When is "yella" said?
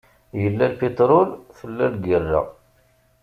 0.41-0.65